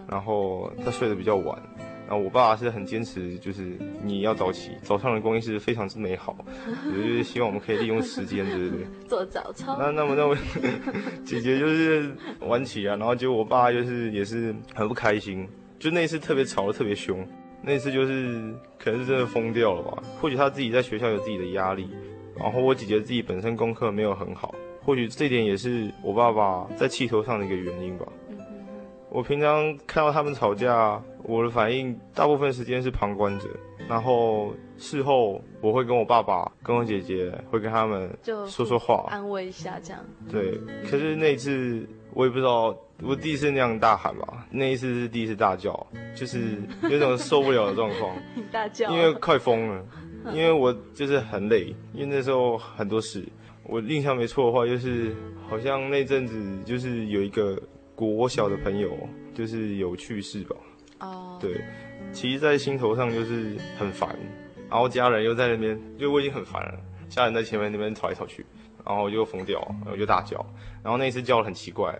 [0.09, 1.59] 然后他睡得比较晚。
[2.09, 6.37] 然后我爸是很坚持，就是你要早起，早上的光阴是非常之美好，
[6.87, 8.87] 就是希望我们可以利用时间，对不对？
[9.09, 9.77] 做早操。
[9.77, 10.37] 那那么那么，
[11.27, 15.49] 姐姐就是晚起啊，然后结果我爸就是也是很不开心，
[15.81, 17.27] 就那次特别吵得特别凶，
[17.61, 20.01] 那次就是可能是真的疯掉了吧？
[20.21, 21.89] 或许他自己在学校有自己的压力，
[22.39, 28.07] 然后我姐姐自己本身功课没有很好，或许这点也是我爸爸在气头上的一个原因吧。
[29.17, 33.49] 我平常看到他们吵架，我的反应大部分时间是旁观者，
[33.89, 40.05] 然后事后我会跟我爸爸、跟我姐姐会跟他们说说话，安慰一下这样。
[40.31, 48.15] 对，可是那一次我也不知道，我第一次那样大喊吧，那一次是第一次大叫，就是有种受不了的状况，
[48.53, 49.83] 大叫，因为快疯了，
[50.35, 53.27] 因为我就是很累，因为那时候很多事，
[53.63, 55.17] 我印象没错的话，就是
[55.49, 57.59] 好像那阵子就是有一个。
[57.97, 58.97] 国小的朋友
[59.35, 60.55] 就是有去世吧？
[61.01, 61.41] 哦，oh.
[61.41, 61.65] 对，
[62.13, 64.15] 其实，在心头上就是很烦，
[64.71, 66.79] 然后家人又在那边，就我已经很烦了，
[67.09, 68.45] 家人在前面那边吵来吵去，
[68.85, 70.37] 然后我就疯掉，然后我就大叫，
[70.83, 71.99] 然后那一次叫得很奇怪，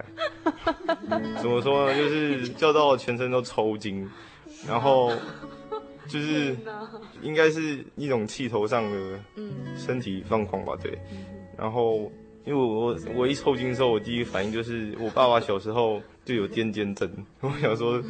[1.41, 1.97] 怎么说呢？
[1.97, 4.07] 就是叫到全身都抽筋，
[4.69, 5.11] 然后
[6.07, 6.55] 就是
[7.23, 9.19] 应该是一种气头上的
[9.77, 10.77] 身体状况吧？
[10.83, 10.99] 对，
[11.57, 12.13] 然后。
[12.47, 17.11] 因为我我我一抽筋的时候，我第一个反应就是我爸爸小时候就有癫痫症，
[17.43, 18.01] 我想说，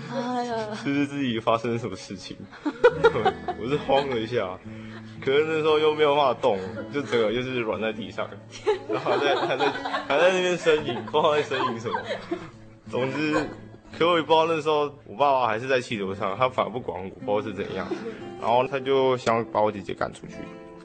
[0.74, 2.36] 是不是自己发生了什么事情？
[2.62, 4.58] 我是慌了一下，
[5.24, 6.58] 可是那时候又没有办法动，
[6.92, 8.28] 就整个就是软在地上，
[8.90, 9.66] 然后还在还在
[10.06, 11.98] 还在那边呻吟，不知道在呻吟什么。
[12.90, 13.34] 总之，
[13.98, 17.86] 可我也不知道那时候我爸爸还是在气头上，他反而不管我，不知道是怎样，
[18.38, 20.34] 然后他就想把我姐姐赶出去。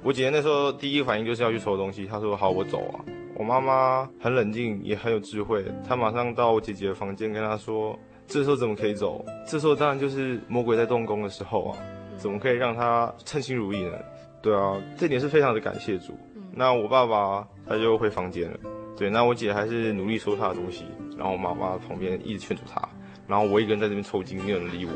[0.04, 3.00] 我姐姐那时候第一个反应就是要去收东西，她说好，我走啊。
[3.36, 5.64] 我妈妈很冷静，也很有智慧。
[5.88, 7.98] 她马上到我姐姐的房间，跟她说
[8.28, 9.24] ：“这时候怎么可以走？
[9.48, 11.78] 这时候当然就是魔鬼在动工的时候啊！
[12.18, 13.94] 怎么可以让她称心如意呢？”
[14.42, 16.18] 对啊，这点是非常的感谢主。
[16.54, 18.58] 那我爸爸他就回房间了。
[18.98, 20.86] 对，那我姐还是努力收她的东西，
[21.18, 22.82] 然后我妈妈旁边一直劝阻她，
[23.28, 24.92] 然后我一个人在这边抽筋，没有人理我。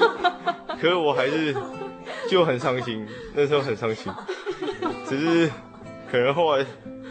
[0.80, 1.54] 可是我还是
[2.30, 4.12] 就很伤心，那时候很伤心，
[5.06, 5.50] 只是
[6.10, 6.64] 可能后来。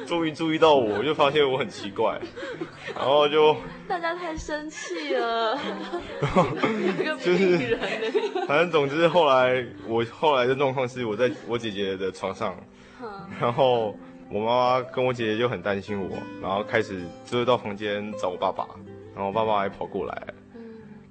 [0.05, 2.21] 终于注意到我，就发现我很奇怪，
[2.93, 3.55] 然后就
[3.87, 5.57] 大家太生气了，
[7.25, 7.75] 就是
[8.47, 12.55] 反正总之后来我后来的状况是我在我姐姐的床上，
[13.41, 13.97] 然后
[14.29, 18.63] 我妈妈跟我姐姐就很担心我，然后开始就是到房间找我爸爸，
[19.15, 20.27] 然后我爸爸还跑过来，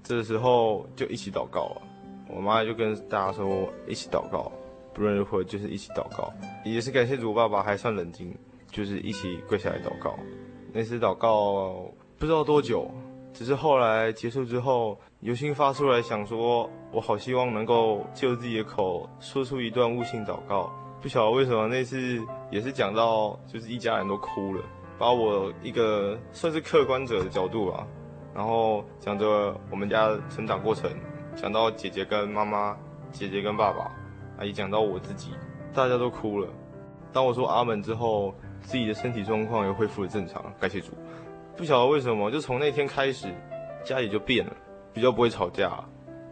[0.05, 1.83] 这时候就一起祷告了，
[2.29, 4.51] 我妈就跟大家说一起祷告，
[4.93, 6.33] 不论如何就是一起祷告，
[6.65, 8.35] 也是感谢主，爸爸还算冷静。
[8.71, 10.19] 就是一起跪下来祷告，
[10.73, 12.91] 那次祷告不知道多久，
[13.33, 20.73] 只是后来结束之后，有心发出来想说，我好希望能够就自己的口说出一段悟性祷告。
[21.01, 22.21] 不晓得为什么那次
[22.51, 24.65] 也是讲到，就是一家人都哭了，
[24.99, 27.87] 把我一个算是客观者的角度吧，
[28.35, 30.91] 然后讲着我们家成长过程，
[31.37, 32.77] 讲到姐姐跟妈妈，
[33.13, 33.85] 姐姐跟爸爸，
[34.39, 35.31] 啊也讲到我自己，
[35.73, 36.49] 大家都哭了。
[37.13, 38.35] 当我说阿门之后。
[38.67, 40.93] 自己的身体状况又恢复了正常，感谢主。
[41.55, 43.29] 不晓得为什么，就从那天开始，
[43.85, 44.57] 家里就变了，
[44.91, 45.85] 比较不会吵架，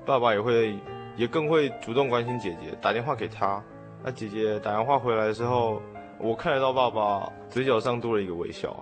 [0.07, 0.75] 爸爸也会，
[1.15, 3.63] 也更会主动关心姐姐，打电话给她。
[4.03, 5.79] 那姐姐打电话回来的时候，
[6.19, 8.75] 我看得到爸爸嘴角上多了一个微笑。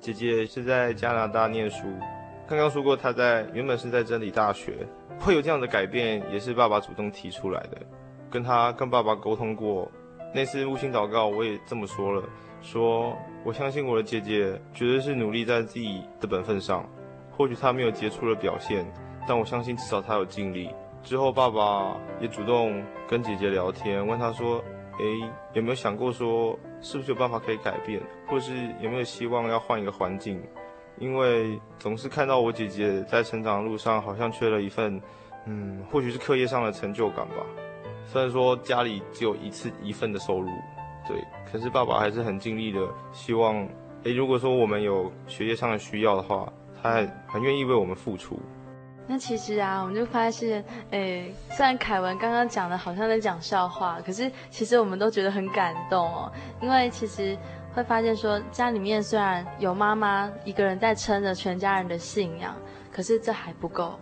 [0.00, 1.86] 姐姐是在加拿大念书，
[2.48, 4.86] 刚刚说过他在原本是在真理大学，
[5.18, 7.78] 会有这样的改变，也是爸爸主动提出来的。
[8.30, 9.90] 跟他跟爸爸沟通过，
[10.32, 12.22] 那次悟性祷告，我也这么说了，
[12.62, 16.88] 说我相信我的姐姐绝对是努力在自己的本分上，
[17.32, 18.86] 或许她没有杰出的表现，
[19.26, 20.70] 但我相信至少她有尽力。
[21.02, 24.58] 之后爸爸也主动跟姐姐聊天，问她说，
[25.00, 30.40] 诶，有没有想过说，是不是有办法可以改变，或是有没有希望要换一个环境？
[30.98, 35.00] 因为总是看到我姐姐在成长路上，好像缺了一份，
[35.46, 37.36] 嗯，或许是课业上的成就感吧。
[38.06, 40.48] 虽然说家里只有一次一份的收入，
[41.06, 42.80] 对，可是爸爸还是很尽力的，
[43.12, 43.66] 希望，
[44.04, 48.38] 诶，如果说我们有学业上的需要的话，他还很愿意为我们付出。
[49.08, 57.36] 那其实啊，我们就发现，诶，虽然凯文刚刚讲的好像在讲笑话，可是其实我们都觉得很感动哦，因为其实
[57.76, 62.56] 会发现说，家里面虽然有妈妈一个人在撑着全家人的信仰，
[62.90, 63.98] 可是这还不够。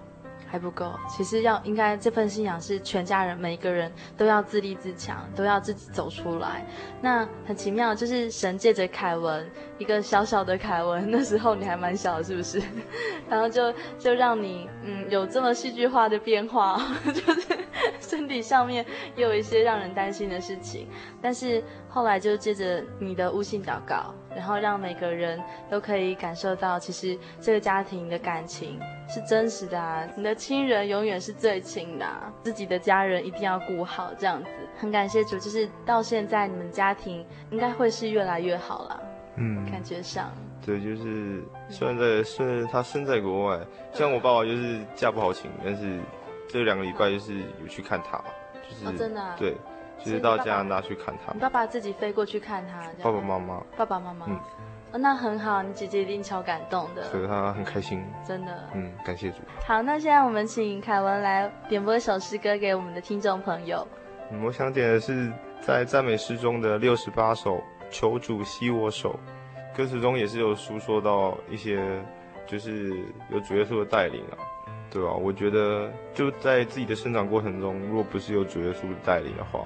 [0.47, 6.65] 还不够，其实要应该这份信仰是全家人每一个人都要自立自强，都要自己走出来。
[7.01, 9.45] 那很奇妙，就是神借着凯文
[9.79, 12.63] 一个小小的凯文， 那时候你还蛮小，是不是？
[13.29, 16.81] 然后就就让你嗯有这么戏剧化的变化，
[17.13, 17.64] 就是
[18.01, 18.85] 身体上面
[19.17, 20.89] 也有一些让人担心的事情，
[21.23, 24.15] 但是后来就借着你的悟性祷告。
[24.37, 25.41] 然后让每个人
[25.71, 30.05] 都可以感受到，其实这个家庭的感情是真实的啊！
[30.17, 34.51] 你的亲人永远是最亲的啊，自己的家人一定要顾好，这样子。
[34.77, 39.03] 很感谢主，就是到现在你们家庭应该会是越来越好了。
[39.37, 40.33] 嗯，感觉上。
[40.67, 43.61] 对，就是虽然在虽然他身在国外，
[43.93, 46.01] 像我爸爸就是嫁不好请，但是
[46.55, 48.17] 这两个礼拜就是有去看他，
[48.63, 49.57] 就是、哦、真的、啊、对。
[49.97, 54.39] 就是到加拿大去看他，你爸爸自己飞过去看他，爸爸妈妈，爸爸妈妈，嗯、
[54.93, 59.39] 哦，那很好，你姐姐一定超感动的，所以她很开心， 真的，嗯，感谢主。
[59.67, 63.87] 好，那现在我们请凯文来点播一首诗歌给我们的听众朋友。
[64.31, 67.57] 嗯，我想点的是在赞美诗中的六十八首
[67.89, 69.19] 《求主吸我手》，
[69.77, 71.81] 歌词中也是有诉说到一些，
[72.47, 72.91] 就是
[73.31, 74.37] 有主耶稣的带领啊，
[74.95, 75.13] 对啊？
[75.13, 79.61] 我觉得就在自己的生长过程中，若不是有主耶稣的带领的话。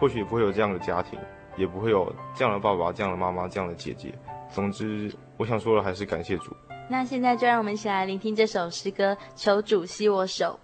[0.00, 1.16] 或许也不会有这样的家庭，
[1.56, 4.12] 也不会有这样的爸爸、这样的妈妈、这样的姐姐。
[4.50, 6.52] 总之，我想说的还是感谢主。
[6.90, 10.58] 那现在就让我们一起来聆听这首诗歌《求主吸我手》。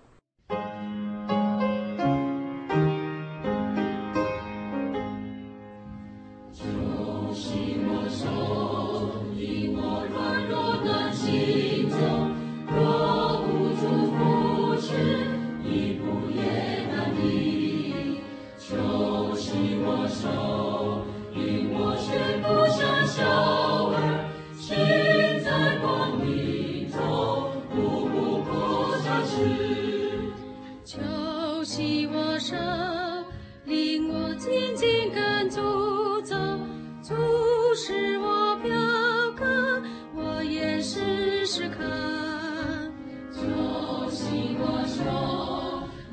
[31.78, 32.56] 牵我手，
[33.64, 36.34] 领我紧紧跟主走，
[37.04, 37.14] 主
[37.76, 38.74] 是我表
[39.36, 39.80] 哥，
[40.12, 41.78] 我也试试看。
[43.32, 45.04] 求系我手，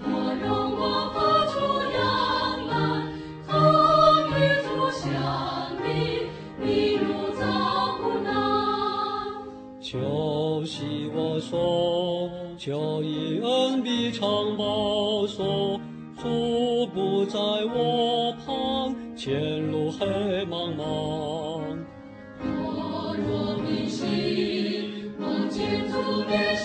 [0.04, 0.08] 我
[0.46, 0.48] 容
[0.78, 1.56] 我抛出
[1.98, 1.98] 洋
[2.68, 2.76] 来，
[3.48, 3.52] 和
[4.30, 5.02] 民族相
[5.82, 6.30] 比，
[6.64, 7.04] 比如
[7.40, 7.44] 造
[8.04, 8.30] 困难。
[9.82, 14.85] 求系我手，求以恩比长保。
[17.36, 20.06] 在我旁，前路黑
[20.46, 21.78] 茫茫。
[22.40, 24.06] 我若迷失，
[25.20, 26.56] 望见烛边。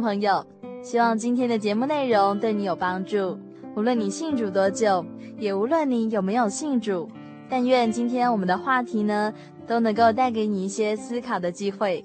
[0.00, 0.44] 朋友，
[0.82, 3.38] 希望今天的节目内容对你有帮助。
[3.76, 5.04] 无论你信主多久，
[5.38, 7.08] 也无论你有没有信主，
[7.48, 9.32] 但愿今天我们的话题呢，
[9.66, 12.04] 都能够带给你一些思考的机会。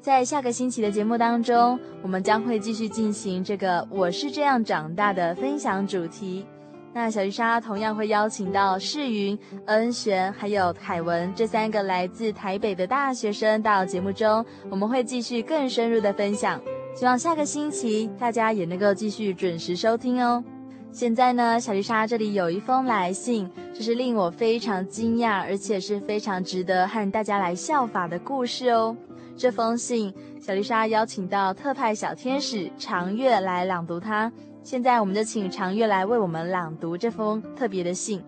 [0.00, 6.46] 在下个星期的节目当中，我们将会继续进行这个“我是这样长大的”分享主题。
[6.92, 16.60] 那小鱼莎同样会邀请到世云、恩璇还有凯文这三个来自台北的大学生到节目中，我们会继续更深入的分享。
[16.94, 20.42] 希望下个星期大家也能够继续准时收听哦。
[20.92, 28.96] 现在呢，小丽莎这里有一封来信，这是令我非常惊讶，而且是非常值得和大家来效法的故事哦。
[29.36, 34.30] 这封信，小丽莎邀请到特派小天使长月来朗读它。
[34.62, 38.22] 现在，我们就请长月来为我们朗读这封特别的信。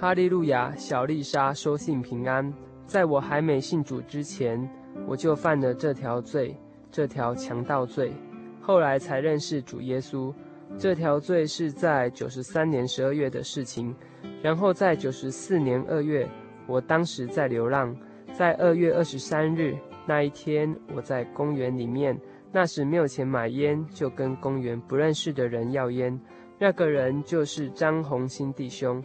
[0.00, 2.50] 哈利路亚，小丽莎收信平安。
[2.86, 4.70] 在我还没信主之前，
[5.06, 6.56] 我就犯了这条罪，
[6.92, 8.12] 这条强盗罪。
[8.60, 10.32] 后来才认识主耶稣。
[10.78, 13.94] 这条罪是在九十三年十二月的事情，
[14.40, 16.26] 然后在九十四年二月，
[16.66, 17.94] 我当时在流浪，
[18.32, 19.76] 在二月二十三日
[20.06, 22.18] 那一天，我在公园里面，
[22.50, 26.18] 那时没有钱买烟，就跟公园不认识的人要烟，
[26.58, 29.02] 那个人就是张红星弟兄，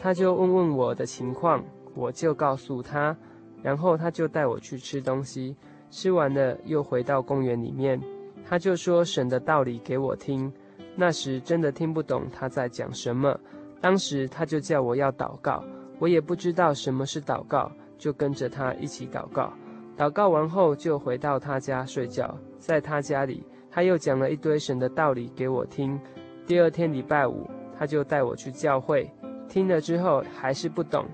[0.00, 1.62] 他就问问我的情况，
[1.94, 3.14] 我就告诉他，
[3.62, 5.54] 然后他就带我去吃东西，
[5.90, 8.00] 吃完了又回到公园里面，
[8.44, 10.50] 他就说神的道理给我听。
[10.96, 13.38] 那时真的听不懂他在讲什么，
[13.80, 15.64] 当时他就叫我要祷告，
[15.98, 19.52] 我也不知道什么是祷告，就跟着他一起祷告。
[19.96, 25.98] 祷告完后就回到他家睡觉，在他家里他又讲了一堆神的道理给我听。
[26.46, 29.10] 第二天礼拜五他就带我去教会，
[29.48, 31.06] 听了之后还是不懂。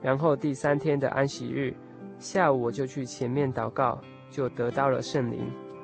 [0.00, 1.74] 然后第三天的安息日
[2.18, 3.98] 下午我就去前面祷告，
[4.34, 5.38] 就得到了圣灵。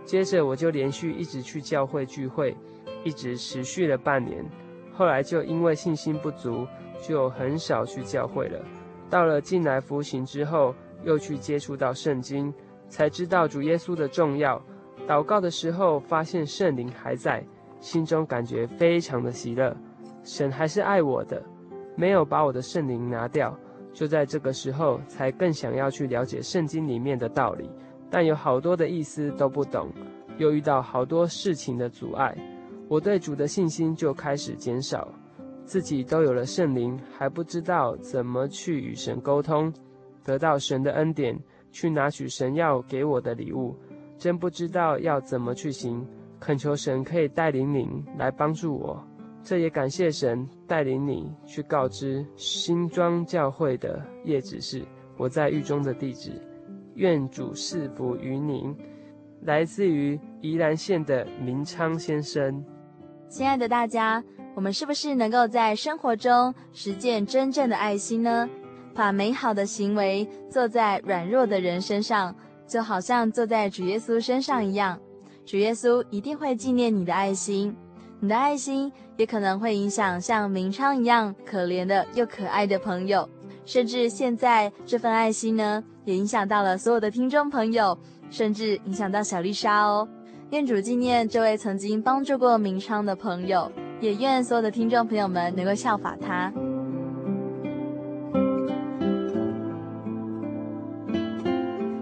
[0.05, 2.57] 接着我就连续一直去教会聚会。
[3.03, 4.45] 一直持续了半年，
[4.93, 6.67] 后来就因为信心不足，
[7.01, 8.61] 就很少去教会了。
[9.09, 12.53] 到了进来服刑之后，又去接触到圣经，
[12.91, 14.63] 才知道主耶稣的重要。
[15.09, 17.43] 祷告的时候，发现圣灵还在，
[17.81, 19.75] 心中感觉非常的喜乐。
[20.23, 21.43] 神还是爱我的，
[21.97, 23.59] 没有把我的圣灵拿掉。
[23.95, 27.71] 就在这个时候，才更想要去了解圣经里面的道理，
[28.11, 29.89] 但有好多的意思都不懂，
[30.37, 32.37] 又遇到好多事情的阻碍。
[32.89, 35.07] 我对主的信心就开始减少，
[35.65, 39.73] 自己都有了圣灵，还不知道怎么去与神沟通，
[40.25, 41.39] 得到神的恩典，
[41.71, 43.77] 去拿取神要给我的礼物，
[44.19, 46.05] 真不知道要怎么去行。
[46.41, 47.87] 恳求神可以带领你
[48.19, 49.01] 来帮助我，
[49.45, 54.83] 这也感谢神带领你去告知新庄教会的叶执事
[55.17, 56.33] 我在狱中的地址。
[56.95, 58.75] 愿主赐福于您。
[59.43, 62.63] 来自于宜兰县的明昌先生。
[63.29, 64.23] 亲爱的大家，
[64.55, 68.49] 我们是不是能够在生活中实践真正的爱心呢？
[68.95, 72.35] 把美好的行为做在软弱的人身上，
[72.67, 75.01] 就好像坐在主耶稣身上一样。
[75.47, 77.75] 主耶稣一定会纪念你的爱心，
[78.19, 83.27] 你的爱心也可能会影响像明昌一样可怜的又可爱的朋友，
[83.71, 87.97] 甚至现在这份爱心呢，也影响到了所有的听众朋友，
[88.29, 90.09] 甚至影响到小丽莎哦。
[90.51, 96.53] 愿主纪念这位曾经帮助过明昌的朋友，也愿所有的听众朋友们能够效法他。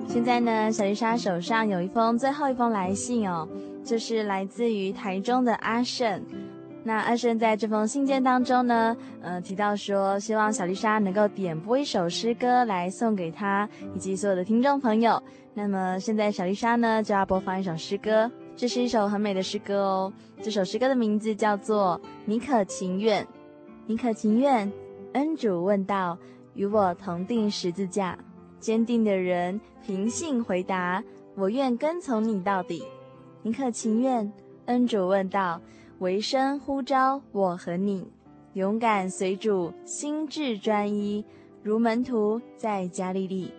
[0.07, 3.47] 现在呢，小丽莎手上有一封最后一封来信哦，
[3.85, 6.25] 就是来自于台中的阿胜。
[6.89, 15.23] 那阿生在这封信件当中呢，呃，提到说希望小丽莎能够点播一首诗歌来送给他以及所有的听众朋友。
[15.53, 20.11] 那么现在小丽莎呢就要播放一首诗歌，这是一首很美的诗歌哦。
[20.41, 23.23] 这首诗歌的名字叫做《你可情愿》，
[23.85, 24.73] 你可情愿？
[25.13, 26.17] 恩主问道，
[26.55, 28.17] 与我同钉十字架。
[28.61, 31.05] 坚定的人凭信回答，
[31.37, 32.83] 我愿跟从你到底。
[33.43, 34.33] 你可情愿？
[34.65, 35.61] 恩主问道，
[36.01, 38.07] 唯生呼召我和你，
[38.53, 41.25] 勇敢随主，心智专一，
[41.61, 43.53] 如门徒在加利利。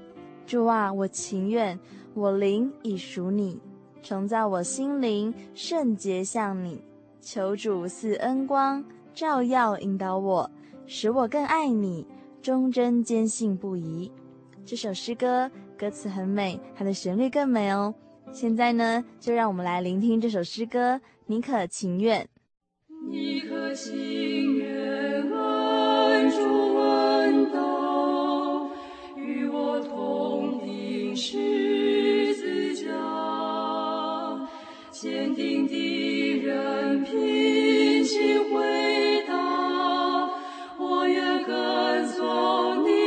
[0.46, 1.78] 主啊，我情愿，
[2.14, 3.60] 我灵已属你，
[4.02, 6.82] 重造我心灵，圣洁向你。
[7.20, 8.82] 求主赐恩光，
[9.14, 10.50] 照耀引导我，
[10.88, 12.08] 使我更爱你，
[12.42, 14.10] 忠贞坚信不疑。
[14.66, 17.94] 这首诗歌歌词很美，它的旋律更美哦。
[18.32, 21.02] 现在呢，就让我们来聆听这首诗歌。
[21.26, 22.28] 你可情愿？
[23.10, 24.70] 你可情愿？
[25.32, 28.70] 恩主问道，
[29.18, 30.60] 与我同。
[31.22, 32.88] 十字架，
[34.90, 40.30] 坚定的人凭信回答，
[40.80, 42.99] 我愿跟从你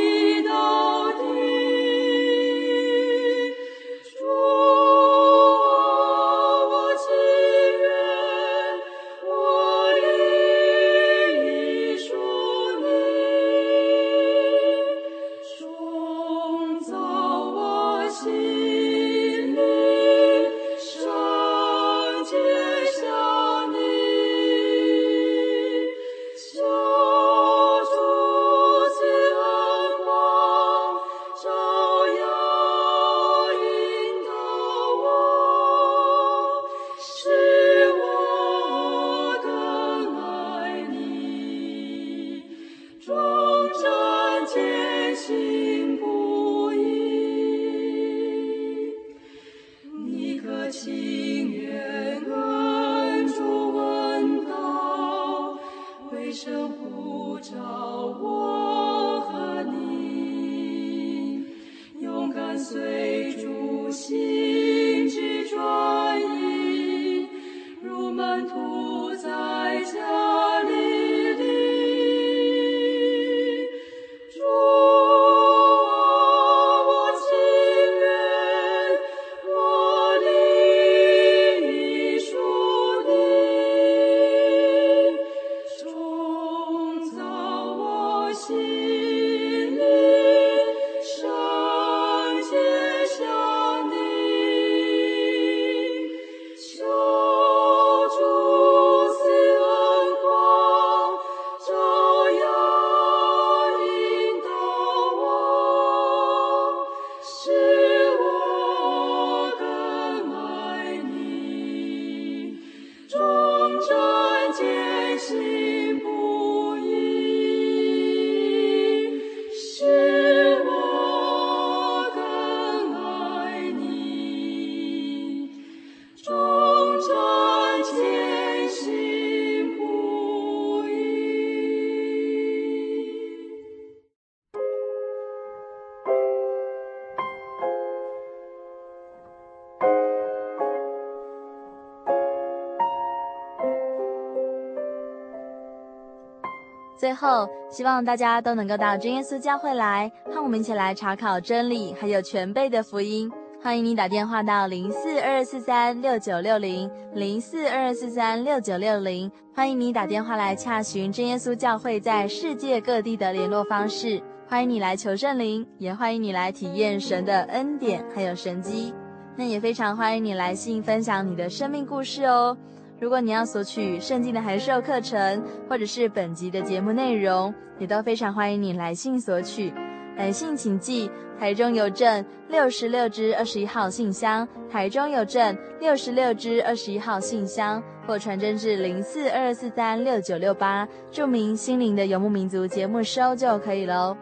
[147.23, 153.31] 后，希望大家都能够到真耶稣教会来，和我们一起来查考真理，还有全备的福音。
[153.61, 164.21] 欢迎你打电话到零四二二四三六九六零零四二二四三六九六零，欢迎你打电话来洽询真耶稣教会在世界各地的联络方式。
[164.45, 168.93] 欢迎你来求圣灵，也欢迎你来体验神的恩典还有神机。
[169.37, 172.57] 那也非常欢迎你来信分享你的生命故事哦。
[173.03, 179.73] 如果你要索取圣经的函授课程，或者是本集的节目内容，也都非常欢迎你来信索取。
[180.15, 194.15] 来信请寄台中邮政六十六支二十一号信箱，台中邮政六十六支二十一号信箱，或传真至零四二四三六九六八，注明“心灵的游牧民族”节目收就可以喽。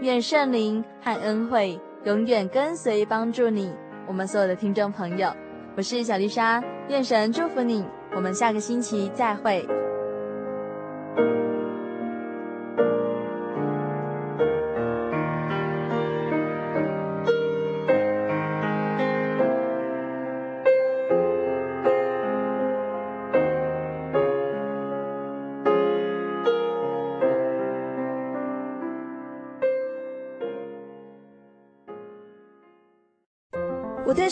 [0.00, 3.72] 愿圣灵和恩惠永远跟随帮助你，
[4.08, 5.32] 我们所有的听众朋友，
[5.76, 7.84] 我是小丽莎，愿神祝福你。
[8.14, 9.83] 我们下个星期再会。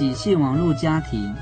[0.00, 1.34] 喜讯网络家庭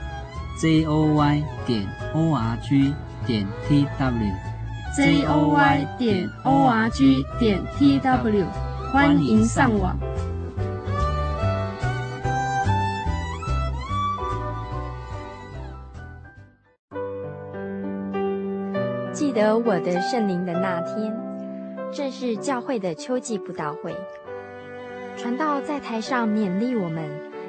[0.61, 2.93] ，j o y 点 o r g
[3.25, 8.47] 点 t w，j o y 点 o r g 点 t w，
[8.93, 9.97] 欢迎上网。
[19.13, 21.17] 记得我的圣灵的那天，
[21.93, 23.95] 正是教会的秋季布道会，
[25.17, 27.28] 传道在台上勉励我们。